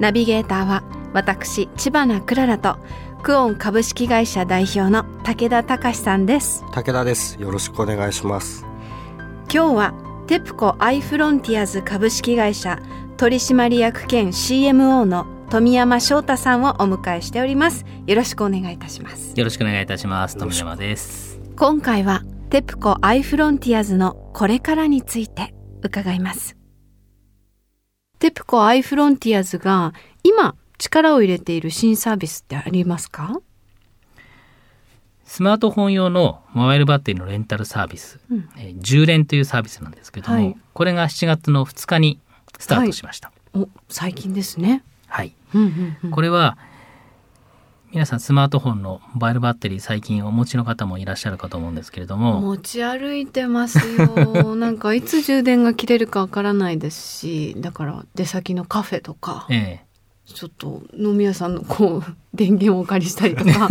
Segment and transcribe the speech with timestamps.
[0.00, 0.82] ナビゲーターは
[1.12, 2.78] 私千葉なクララと
[3.22, 6.64] クオン株式会社代表の武田隆さんです。
[6.72, 7.40] 武田です。
[7.40, 8.64] よろしくお願いします。
[9.52, 9.94] 今日は
[10.26, 12.80] テプコアイフロンティアズ株式会社
[13.18, 17.84] 取締役兼 CMO の富山翔太さんをお迎えしております。
[18.06, 19.34] よろしくお願いいたします。
[19.36, 20.38] よろしくお願いいたします。
[20.38, 21.40] 富山です。
[21.56, 26.59] 今回はテプコアイフロンティアズのこれからについて伺います
[28.20, 33.40] テプコアイフロンティアズが今力を入れている新サービスってありますか？
[35.24, 38.48] スマートフォン用のモバイルバッテリーのレンタルサービス、うん。
[38.58, 40.56] えー充連というサービスなんですけども、はい。
[40.74, 42.20] これが7月の2日に
[42.58, 43.32] スタートしました。
[43.54, 45.32] お最近ですね、はい。
[45.54, 46.10] うんうんうん。
[46.10, 46.58] これは
[47.92, 54.54] 皆さんスマートフォンのモバイルバッテリー最近お持ちの方もいらっしゃるかと思うんですけれども、持ち歩いてますよ。
[54.54, 59.46] なんかいつ充電が切れるかわからないですしだから出先のカフェとか。
[59.50, 59.80] え
[60.24, 63.68] ちょっと飲み屋さんのこう電源をお借りしたりとか。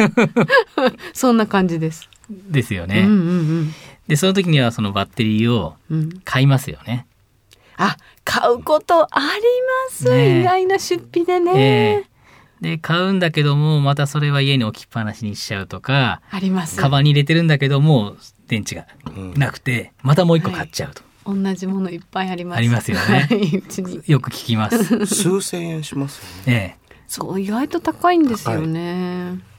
[1.13, 2.09] そんな感じです。
[2.29, 3.13] えですよね、うんう
[3.61, 3.73] ん
[4.09, 7.05] でその時にはそのバッテリーをうんうん、買いますよね。
[7.77, 7.95] あ
[8.25, 10.41] 買うことあります、ねえ。
[10.41, 12.08] 意外な出費でね、ええ
[12.61, 16.77] で買うんだけどもまたそれは家に置きっぱなしにしちゃうとかあります。
[16.77, 18.15] カバンに入れてるんだけども
[18.47, 18.85] 電池が
[19.15, 19.33] うん。
[19.35, 22.57] なくてまたもう一個買っちゃうと、同じものいっぱいあります。
[22.57, 23.03] ありますよね。
[23.03, 24.11] はい。
[24.11, 25.05] よく聞きます。
[25.05, 26.77] 数千円しますよね。
[26.77, 29.49] えそう意外と高いんですよね、え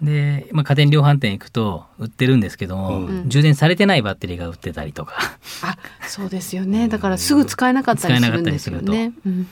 [0.00, 3.28] で、まあ、家電量販店行くと売ってるんですけども、うん。
[3.28, 5.16] 充電されてないバッテリーが売ってたりとか。
[5.62, 6.88] あそうですよね。
[6.88, 9.12] だからすぐ使えなかったりするんですよね。
[9.26, 9.48] うん。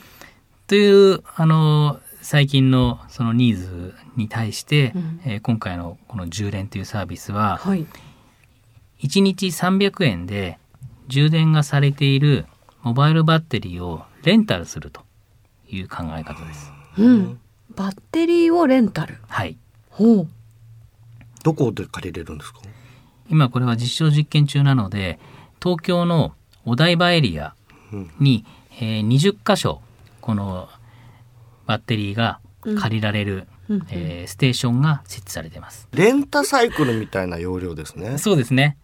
[0.67, 5.21] というあの最近のそのニーズに対して、うん。
[5.25, 7.85] えー今回のこの充電というサービスははい。
[9.01, 10.57] 1日300円で
[11.07, 12.45] 充電がされている
[12.83, 15.01] モバイルバッテリーをレンタルすると
[15.69, 16.71] いう考え方です。
[16.97, 17.39] うん。
[17.75, 19.17] バッテリーをレンタル。
[19.27, 19.57] はい。
[19.89, 20.27] ほう。
[21.43, 22.59] どこで借りれるんですか？
[23.29, 25.19] 今これは実証実験中なので
[25.63, 26.33] 東京の
[26.65, 27.53] お台場エリア
[27.93, 28.11] うん。
[28.19, 28.43] に、
[28.81, 29.81] えー20箇所
[30.19, 30.67] この
[31.69, 32.39] バッテリーが
[32.79, 33.85] 借りられる、うん。
[33.91, 35.87] えーステーションが設置されています。
[35.93, 38.17] レンタサイクルみたいな容量ですね。
[38.17, 38.75] そうですね。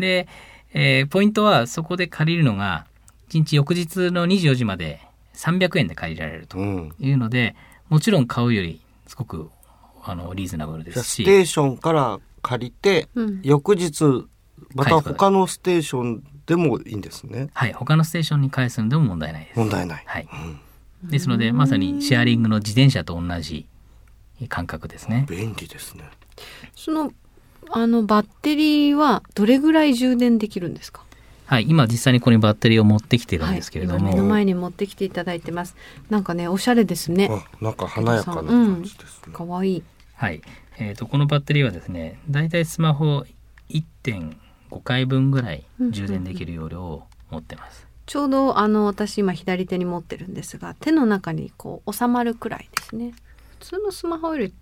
[0.00, 0.26] で、
[0.74, 2.86] えーポイントはそこで借りるのが
[3.28, 5.00] 1日翌日の24時まで
[5.34, 6.92] 300円で借りられるとうん。
[6.98, 7.54] いうので
[7.88, 9.48] もちろん買うよりすごく
[10.02, 11.22] あのリーズナブルですし。
[11.22, 13.40] ステーションから借りて、うん。
[13.44, 14.26] 翌日
[14.74, 17.50] また他のステーションでもいいんですね。
[17.54, 19.58] はい、他のステーションに返すのでも問題ないです。
[19.60, 20.28] 問題ない、はい。
[20.32, 20.60] うん
[21.02, 23.66] ですので、まさにシェアリングの自転車と同じ
[24.48, 25.26] 感覚ですね。
[25.28, 26.04] 便利ですね。
[26.74, 27.12] その
[27.70, 31.02] あのバッテリーはどれぐらい充電できるんですか？
[31.46, 35.76] はい、今実際にここにバッテリーを持ってきてるんですけれども、はい、今目の前に持ってきていただいてます。
[36.10, 37.28] なんかねおしゃれですね。
[37.30, 39.82] あなんか華やかな感じですね、かわいい。
[40.14, 40.42] はい、
[40.78, 43.24] えーとこのバッテリーはですね、だいたいスマホ
[43.70, 44.36] 1.5
[44.84, 47.87] 回分ぐらい充電できる容量を持ってます。
[48.08, 53.12] ちょうどあの私今左手に持ってるんですが手の中にこう収まるくらいですね。
[53.60, 54.54] 普通のスマホより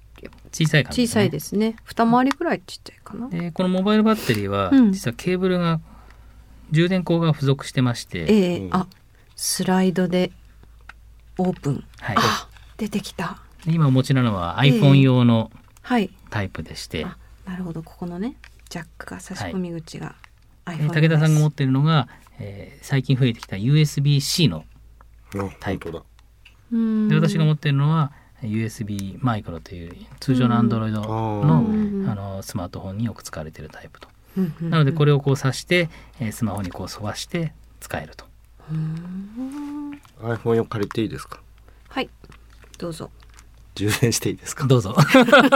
[0.51, 1.77] 小さい感じ小さいですね。
[1.85, 3.29] 二回りくらいちっちゃいかな。
[3.29, 4.93] でこのモバイルバッテリーは、うん。
[4.93, 5.81] 実はケーブルが
[6.73, 8.75] 充電口が付属してまして、ええうん。
[8.75, 8.89] あ
[9.37, 10.33] スライドで
[11.39, 11.85] オープン。
[12.01, 13.39] はい、あ出てきた。
[13.65, 15.53] で今お持ちなのはええ iPhone 用の
[15.83, 16.11] はい。
[16.31, 17.17] タイプでして、あ
[17.49, 17.85] なるほど。
[17.85, 18.35] ここのね
[18.71, 20.27] ジャックが差し込み口が、え iPhone ー
[20.67, 24.65] 武田さんが持っってるのが、えー最近増えてきた USB-C の
[25.37, 25.91] あタイプ。
[25.93, 26.01] だ。
[26.71, 31.75] で私が持ってるのは USB マイクロという通常の Android の,、う
[32.05, 32.09] ん。
[32.09, 34.09] あのスマートフォンによく使われているタイプと。
[34.37, 35.89] うんうんなのでこれをこう挿して、
[36.21, 38.27] えースマホにこう沿わして使えると。
[40.23, 41.41] iPhone を借りていいですか？
[41.89, 42.11] はい。
[42.79, 43.11] どうぞ。
[43.75, 44.67] 充電していいですか？
[44.67, 44.95] どうぞ。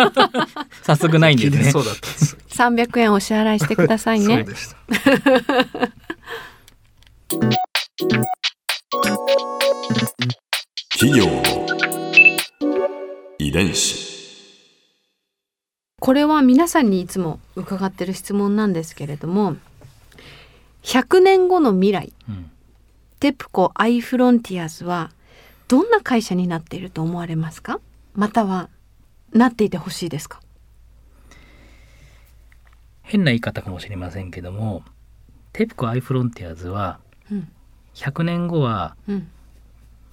[0.82, 1.58] 早速ないんですね。
[1.62, 1.80] 切れそ。
[1.80, 4.26] うだったんです300円お支払いしてくださいね。
[4.36, 4.76] そうでした
[10.98, 11.42] 企業の
[13.38, 14.10] 遺伝子。
[16.00, 19.56] これは皆さんにいつも伺ってる質問なんですけれども
[20.82, 22.50] 100年後の未来うん。
[23.20, 25.10] テプコアイフロンティアズは
[25.68, 27.80] どんな会社になっていると思われますか？
[28.14, 28.68] または
[29.32, 30.40] なっていてほしいですか？
[33.10, 34.84] 変な言い方かもしれませんけども
[35.52, 37.48] テプコアイフロンティアーズはうん。
[37.94, 39.28] 100年後はうん。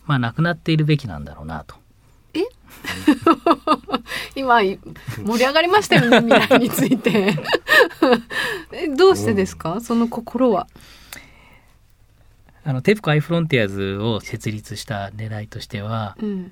[0.06, 1.76] まあなくなっているべきなんだろうなと。
[4.36, 4.80] 今い
[5.18, 7.36] 盛り上がりましたよね未来について。
[8.74, 10.68] えどうしてですか、その心は。
[12.64, 16.52] あのテプコアイフロンティアーズを設立した狙いとしてはうん。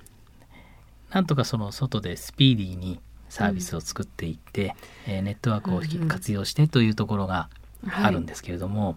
[1.12, 3.00] なんとかその外でスピーディーに
[3.36, 4.76] サービスを作っていって、
[5.08, 7.50] えーネットワークをうんうん活用してというところが
[7.92, 8.96] あるんでですけれども、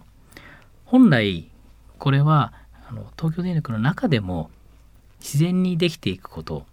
[0.85, 1.51] 本来
[1.97, 2.53] これは
[2.89, 4.49] あの東京電力の中でも
[5.19, 6.65] 自然にできていくこと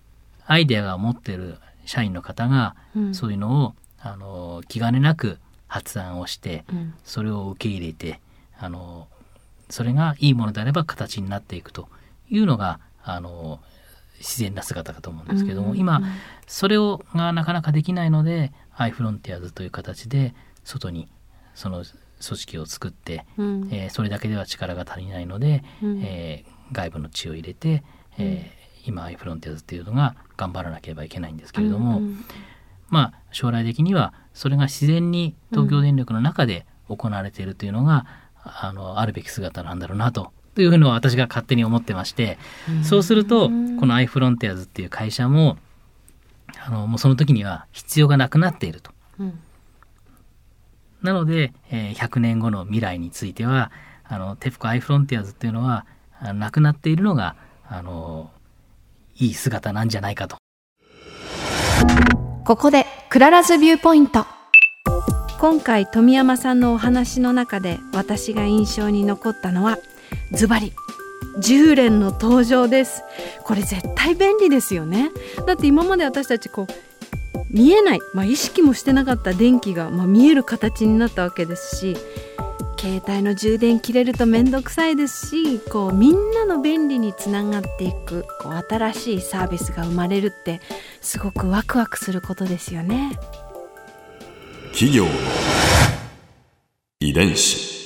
[0.47, 3.15] アイデアが持っている社員の方がうん。
[3.15, 6.95] そういうのをあの気兼ねなく発案をしてうん。
[7.05, 8.21] それを受け入れて
[8.59, 9.09] あの
[9.71, 11.89] それがいいものであれば形になっていくと
[12.31, 13.59] いうのがあの
[14.19, 16.01] 自然な姿かと思うんですけども、うん今
[16.47, 20.35] それをがなかなかできないのでアイフロンティアーズという形で
[20.65, 21.09] 外に
[21.55, 21.85] その
[22.25, 23.69] 組織を作って、うん。
[23.71, 26.03] えーそれだけでは力が足りないので、うん。
[26.03, 27.85] えー外部の血を入れて、
[28.19, 32.25] えー今アイフロンティアーズっていうのが頑張らなければいけないんですけれども、うん。
[32.89, 38.07] まあ将来的にはそれが自然に東京電力の中で行われているというのが、
[38.45, 40.33] あのあるべき姿なんだろうなと。
[40.57, 42.39] というのは私が勝手に思ってまして、
[42.83, 43.53] そうするとこ
[43.85, 45.59] のアイフロンティアーズっていう会社も
[46.67, 48.91] あのもうその時には必要がなくなっていると。
[49.21, 49.39] うん
[51.03, 53.71] なので、えー100年後の未来については
[54.03, 55.87] あの TEPCO i-Frontiers っていうのは
[56.19, 57.37] あなくなっているのが
[57.69, 58.31] あの
[59.17, 60.37] いい姿なんじゃないかと。
[62.45, 64.25] ここで Clara's Viewpoint
[65.39, 69.79] 今回富山さんのお話の中で私が印象に残ったのは
[70.33, 70.73] ズバリ
[71.39, 73.03] 10連の登場です。
[73.45, 75.11] これ絶対便利ですよね。
[75.47, 76.87] だって今まで私たちこう
[77.51, 81.97] 見えない、まあ、意識もしてなかった電気が、まあ、見える形になったわけですし
[82.79, 90.61] 携帯の充電切れると面倒くさいですしこうみんなの便利につながっていくこう新しいサービスが生まれるって
[91.01, 93.19] すごくワクワクすることですよね。
[94.73, 95.07] 企業
[97.01, 97.86] 遺伝子。